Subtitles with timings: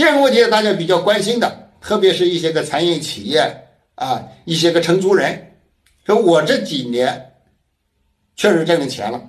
[0.00, 3.66] 第二个问题，大家比较关心的，特别是一些个餐饮企业
[3.96, 5.58] 啊，一些个承租人，
[6.06, 7.32] 说我这几年
[8.34, 9.20] 确实挣了钱了，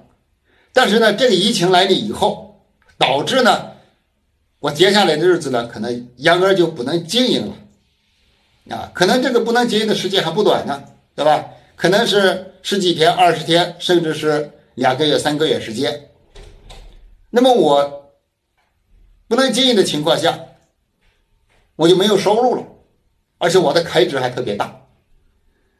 [0.71, 2.61] 但是呢，这个疫情来了以后，
[2.97, 3.71] 导致呢，
[4.59, 10.81] 我接下来的日子呢，可能压根就不能经营了，啊，可能这个不能经营的时间还不短呢，
[11.15, 11.49] 对吧？
[11.75, 16.11] 可能是十几天、二十天，甚至是两个月、三个月时间。
[17.29, 18.13] 那么我
[19.27, 20.39] 不能经营的情况下，
[21.81, 22.63] 我就没有收入了，
[23.39, 24.81] 而且我的开支还特别大。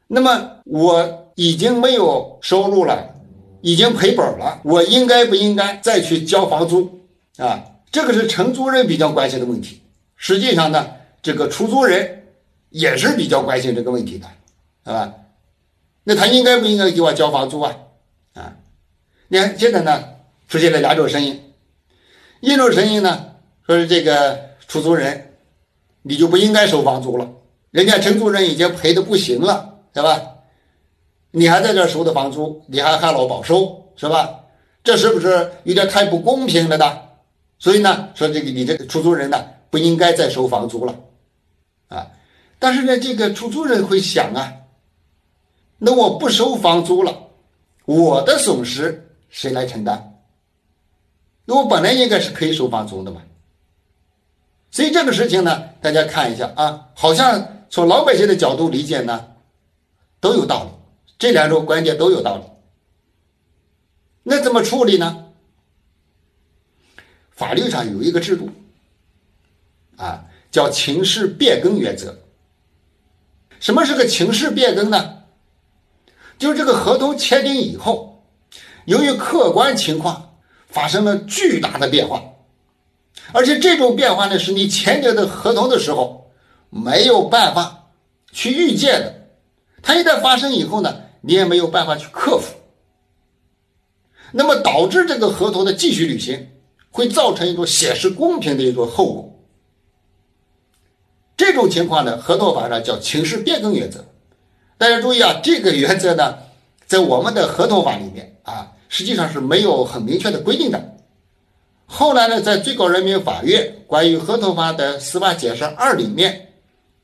[0.08, 3.14] 那么我已经没有收入了，
[3.62, 7.02] 已经赔本了，我应该不应该再去交房租
[7.38, 7.64] 啊？
[7.92, 9.82] 这个是承租人比较关心的问题。
[10.16, 10.88] 实际上呢，
[11.22, 12.26] 这个出租人
[12.70, 15.14] 也是比较关心这个问题的，啊。
[16.04, 17.76] 那他应该不应该给我交房租啊？
[18.34, 18.56] 啊，
[19.28, 20.04] 你看现在呢，
[20.48, 21.54] 出现了两种声音，
[22.40, 23.36] 一种声音呢，
[23.68, 25.31] 说是这个出租人，
[26.02, 27.32] 你就不应该收房租了，
[27.70, 30.22] 人家承租人已经赔的不行了，对吧？
[31.32, 34.40] 你还在这收的房租，你还旱涝保收，是吧？
[34.84, 37.00] 这是不是有点太不公平了呢？
[37.60, 40.96] 所以呢，说这个你这个出租人呢，不应该再收房租了，
[41.88, 42.08] 啊，
[42.58, 44.54] 但是呢，这个出租人会想啊。
[45.78, 47.16] 那我不收房租了，
[47.86, 50.20] 我的损失谁来承担？
[51.46, 53.22] 那我本来应该是可以收房租的嘛。
[54.72, 59.34] 所以这个事情呢，大家看一下啊，好像从老百姓的角度理解呢，
[60.22, 60.70] 都有道理，
[61.20, 62.44] 这两种观点都有道理。
[64.24, 65.26] 那怎么处理呢？
[67.32, 68.50] 法律上有一个制度，
[69.98, 72.20] 啊，叫情势变更原则。
[73.60, 75.24] 什么是个情势变更呢？
[76.38, 78.24] 就是这个合同签订以后，
[78.86, 80.38] 由于客观情况
[80.68, 82.24] 发生了巨大的变化，
[83.34, 86.32] 而且这种变化呢是你签订的合同的时候
[86.70, 87.90] 没有办法
[88.32, 89.28] 去预见的，
[89.82, 92.56] 它一旦发生以后呢，你也没有办法去克服，
[94.32, 96.50] 那么导致这个合同的继续履行
[96.90, 99.28] 会造成一种显示公平的一种后果。
[101.38, 104.06] 这种情况呢，合同法上叫情势变更原则。
[104.78, 106.38] 大家注意啊，这个原则呢，
[106.86, 110.91] 在我们的合同法里面啊，实际上是没有很明确的规定的。
[111.94, 116.54] 后来呢，在最高人民法院关于合同法的司法解释二里面，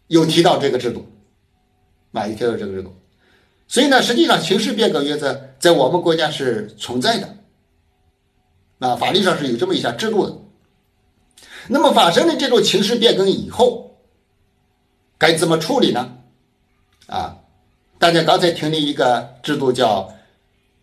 [0.08, 1.06] 有提到这个制度，
[2.14, 2.96] 啊，有提到这个制度。
[3.68, 7.36] 所以呢，实际上情势变更原则在我们国家是存在的，
[8.80, 10.38] 啊，法律上是有这么一项制度的。
[11.68, 13.98] 那么发生了这种情势变更以后，
[15.18, 16.14] 该怎么处理呢？
[17.08, 17.38] 啊？
[18.00, 20.14] 大家刚才听的一个制度叫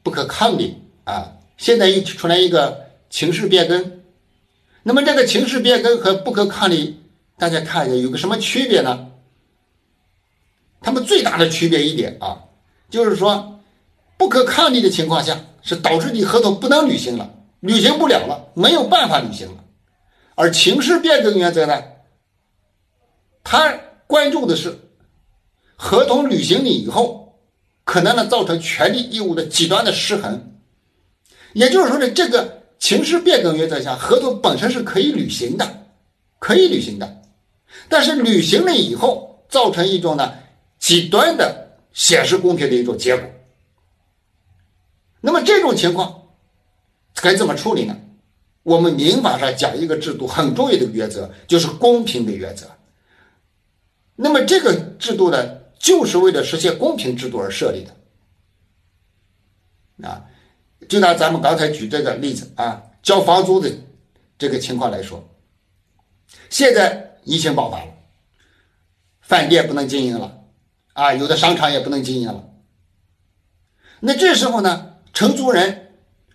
[0.02, 3.93] 不可抗力啊，现在又出来一个情势变更。
[4.84, 7.00] 那么这个情势变更和不可抗力，
[7.36, 9.10] 大家看一下有个什么区别呢？
[10.80, 12.44] 他们最大的区别一点啊，
[12.88, 13.60] 就是说
[14.16, 19.64] 不可抗力的情况下是导致你合同不能履行了，履行不了了，没有办法履行了。
[20.36, 21.82] 而情势变更原则呢，
[23.42, 23.74] 它
[24.06, 24.78] 关注的是。
[25.76, 27.40] 合同履行了以后，
[27.82, 30.54] 可能呢造成权利义务的极端的失衡，
[31.52, 35.86] 也就是说呢，这个情势变更原则下，合同本身是可以履行的，
[36.38, 37.22] 可以履行的，
[37.88, 40.34] 但是履行了以后，造成一种呢
[40.78, 43.26] 极端的显示公平的一种结果。
[45.22, 46.24] 那么这种情况
[47.14, 47.96] 该怎么处理呢？
[48.64, 52.70] 我们民法上讲一个制度很重要的原则，就是公平的原则。
[54.14, 55.64] 那么这个制度呢？
[55.78, 57.82] 就是为了实现公平制度而设立
[59.98, 60.26] 的，啊，
[60.88, 63.70] 就拿咱们刚才举这个例子啊，交房租的
[64.38, 65.22] 这个情况来说，
[66.50, 67.86] 现在疫情爆发了，
[69.20, 70.40] 饭店不能经营了，
[70.92, 72.44] 啊，有的商场也不能经营了，
[74.00, 75.94] 那这时候呢，承租人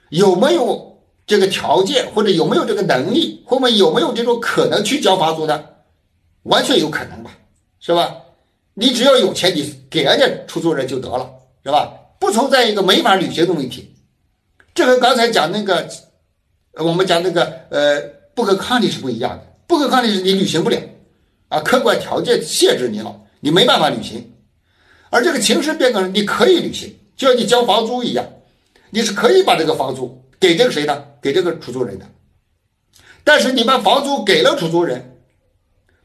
[0.09, 5.83] 有没有这个条件，或者有没有这个能力，或者有没有这种可能去交房租的？
[6.43, 7.31] 完全有可能吧，
[7.79, 8.15] 是吧？
[8.73, 11.29] 你只要有钱，你给人家出租人就得了，
[11.63, 11.93] 是吧？
[12.19, 13.93] 不存在一个没法履行的问题。
[14.79, 15.89] 这和刚才讲那个，
[16.75, 17.99] 我们讲那个呃
[18.33, 19.45] 不可抗力是不一样的。
[19.67, 20.79] 不可抗力是你履行不了，
[21.49, 24.31] 啊，客观条件限制你了，你没办法履行。
[25.09, 28.25] 而这个情势变更，你可以履行，就像你交房租一样，
[28.89, 31.03] 你是可以把这个房租给这个谁呢？
[31.21, 32.05] 给这个出租人的。
[33.25, 35.19] 但是你把房租给了出租人，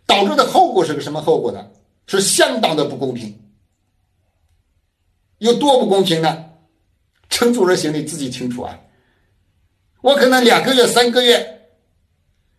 [0.04, 1.64] 导致的后果是个什么后果呢？
[2.08, 3.38] 是相当的不公平，
[5.38, 6.46] 有多不公平呢？
[7.34, 8.78] 承租人心里自己清楚啊。
[10.02, 11.62] 我可能两个月、三个月，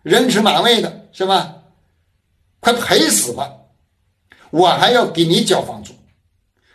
[0.04, 1.64] 人吃马喂的是吧？
[2.60, 3.54] 快赔死吧，
[4.50, 5.94] 我还要给你交房租，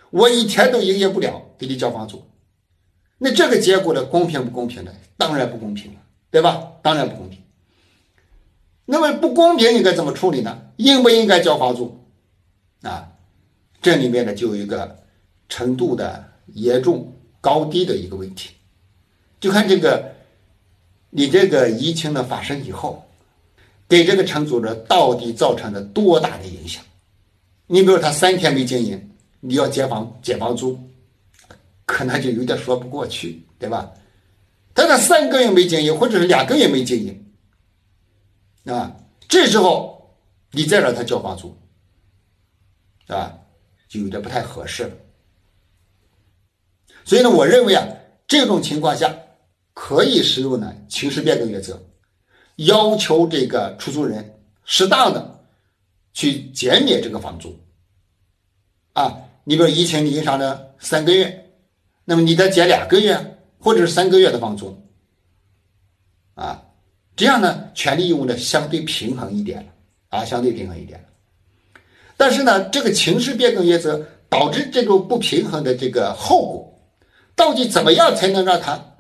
[0.08, 2.24] 我一天都营业不了，给你交房租，
[3.18, 4.90] 那这个结果呢，公平不公平呢？
[5.18, 6.00] 当然不公平了，
[6.30, 6.72] 对吧？
[6.80, 7.38] 当然不公平。
[8.86, 10.72] 那么不公平应该怎么处理呢？
[10.76, 12.02] 应不应该交房租？
[12.80, 13.12] 啊，
[13.82, 15.04] 这里面呢就有一个
[15.50, 18.50] 程度的严重高低的一个问题，
[19.40, 20.14] 就看这个
[21.10, 23.08] 你这个疫情的发生以后，
[23.88, 26.84] 给这个承租者到底造成了多大的影响？
[27.66, 29.10] 你比如他三天没经营，
[29.40, 30.78] 你要减房减房租，
[31.86, 33.92] 可能就有点说不过去，对吧？
[34.74, 37.32] 但他三个月没经营，或者是两个月没经营。
[38.64, 38.96] 啊，
[39.28, 40.16] 这时候
[40.50, 41.56] 你再让他交房租，
[43.06, 43.36] 啊？
[43.88, 44.92] 就有点不太合适了。
[47.10, 47.84] 所以呢，我认为啊，
[48.28, 49.12] 这种情况下
[49.74, 51.82] 可以使用呢情势变更原则，
[52.54, 55.40] 要求这个出租人适当的
[56.12, 57.58] 去减免这个房租。
[58.92, 59.12] 啊，
[59.42, 61.50] 你比如疫情影响了三个月，
[62.04, 64.80] 那么你再减两个月或者是三个月的房租，
[66.36, 66.62] 啊。
[67.16, 69.72] 这样呢，权利义务呢相对平衡一点了
[70.10, 71.08] 啊，相对平衡一点了。
[72.16, 76.69] 但是呢，这个情势变更原则导致这种不平衡的这个后果，
[77.40, 78.96] 到底怎么样才能让它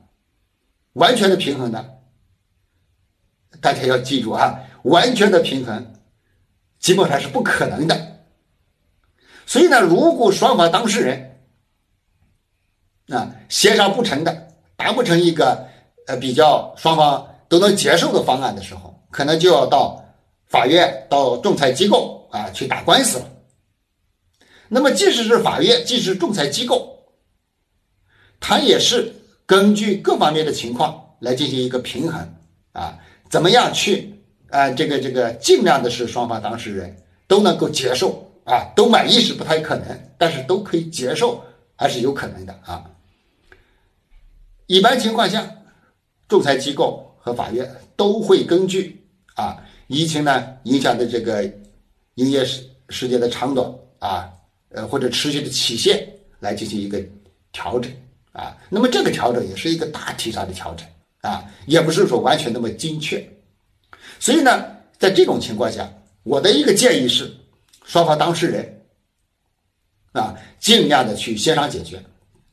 [0.94, 1.84] 完全的平衡呢？
[3.60, 5.92] 大家要记住啊，完全的平衡
[6.78, 8.22] 基本上是不可能的。
[9.44, 11.38] 所以呢，如果双方当事人
[13.10, 15.68] 啊协商不成的，达不成一个
[16.06, 17.26] 呃比较双方。
[17.50, 20.00] 都能接受的方案的时候，可能就要到
[20.46, 23.24] 法院、到仲裁机构啊去打官司了。
[24.68, 26.99] 那么，即使是法院，即使仲裁机构，
[28.40, 29.14] 它也是
[29.46, 32.34] 根据各方面的情况来进行一个平衡
[32.72, 32.98] 啊，
[33.28, 34.12] 怎么样去
[34.48, 36.96] 啊这个这个尽量的是双方当事人
[37.28, 41.44] 都能够接受啊，都满意是不太可能，但是都可以接受
[41.76, 42.90] 还是有可能的啊。
[44.66, 45.48] 一般情况下，
[46.26, 47.06] 仲裁机构。
[47.22, 48.98] 和法院都会根据
[49.34, 51.44] 啊疫情呢影响的这个
[52.14, 54.32] 营业时时间的长短啊
[54.70, 56.02] 呃或者持续的期限
[56.38, 56.98] 来进行一个
[57.52, 57.92] 调整
[58.32, 60.86] 啊，那么这个调整也是一个大体上的调整
[61.20, 63.28] 啊，也不是说完全那么精确，
[64.18, 64.64] 所以呢，
[64.98, 65.92] 在这种情况下，
[66.22, 67.32] 我的一个建议是，
[67.84, 68.82] 双方当事人
[70.12, 72.02] 啊尽量的去协商解决，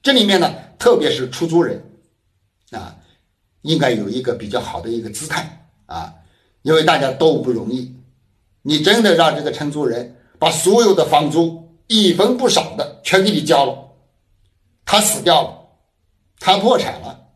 [0.01, 1.83] 这里面呢，特别是出租人
[2.71, 2.95] 啊。
[3.63, 6.13] 应该有一个比较好的一个姿态啊，
[6.61, 7.93] 因为大家都不容易。
[8.61, 13.89] 你真的让这个承租人把所有的房租一分不少的全给你交了，
[14.85, 15.56] 他死掉了，
[16.39, 17.29] 他破产了，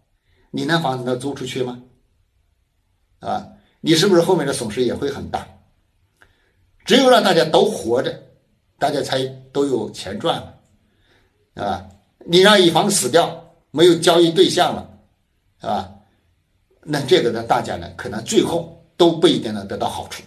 [0.51, 1.81] 你那房子能租出去吗？
[3.19, 3.47] 啊，
[3.81, 5.47] 你是不是后面的损失也会很大？
[6.85, 8.23] 只有让大家都活着，
[8.79, 11.89] 大家才都有钱赚了，啊，
[12.25, 14.99] 你让乙方死掉，没有交易对象了，
[15.59, 15.93] 啊？
[16.83, 20.23] 那这个呢，大家呢可能最后都不一定能得到好处，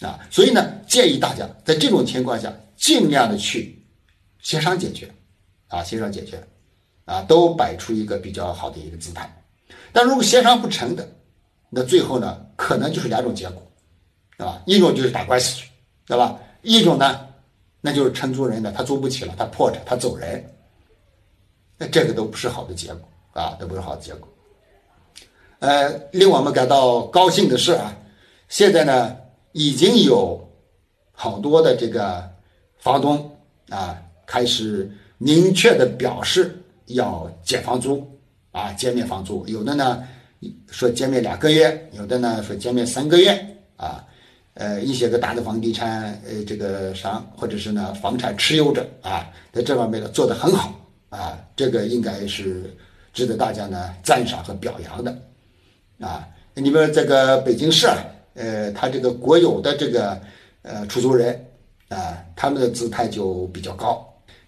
[0.00, 3.82] 啊，所以呢，建议大家在这种情况下尽量的去
[4.40, 5.10] 协商解决，
[5.68, 6.46] 啊，协商解决，
[7.04, 9.30] 啊，都摆出一个比较好的一个姿态。
[9.92, 11.08] 但如果协商不成的，
[11.68, 13.62] 那最后呢，可能就是两种结果，
[14.38, 14.62] 对吧？
[14.66, 15.68] 一种就是打官司去，
[16.06, 16.38] 对吧？
[16.62, 17.26] 一种呢，
[17.80, 20.44] 那就是承租人呢他租不起了，他破产，他走人，
[21.76, 24.28] 那这个都不是好的结果，啊，都不是好的结果。
[25.58, 27.96] 呃，令我们感到高兴的是啊，
[28.48, 29.16] 现在呢
[29.52, 30.40] 已经有
[31.12, 32.28] 好多的这个
[32.78, 33.30] 房东
[33.68, 36.61] 啊开始明确的表示
[36.94, 38.06] 要减房租
[38.50, 39.46] 啊，减免房租。
[39.46, 40.02] 有的呢
[40.70, 43.30] 说减免两个月，有的呢说减免三个月
[43.76, 44.04] 啊。
[44.54, 52.70] 呃，一些个大的房地产呃这个商或者是呢房产持有者啊，在这方面呢做得很好啊，这个应该是
[53.14, 55.16] 值得大家呢赞赏和表扬的。
[55.98, 57.96] 啊，你们这个北京市啊，
[58.34, 60.20] 呃，他这个国有的这个
[60.60, 61.42] 呃出租人
[61.88, 64.06] 啊，他们的姿态就比较高，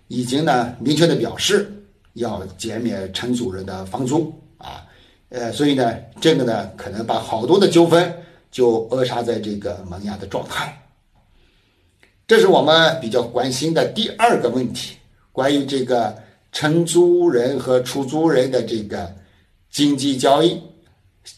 [0.08, 1.72] 已经呢明确的表示
[2.14, 4.86] 要减免承租人的房租啊，
[5.28, 8.12] 呃，所以呢，这个呢可能把好多的纠纷
[8.50, 10.80] 就扼杀在这个萌芽的状态。
[12.26, 14.96] 这是我们比较关心的第二个问题，
[15.30, 16.16] 关于这个
[16.52, 19.14] 承租人和出租人的这个
[19.70, 20.60] 经济交易。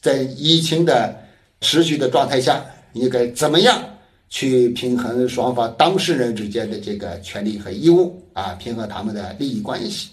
[0.02, 1.16] 在疫情的
[1.60, 3.82] 持续的状态下，应该怎么样
[4.28, 8.54] 去平衡双方当事人之间的这个权利和义务啊？
[8.54, 10.10] 平衡他们的利益关系。